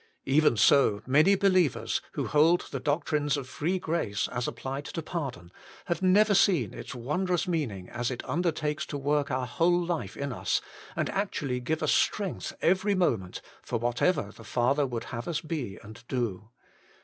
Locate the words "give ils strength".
11.59-12.53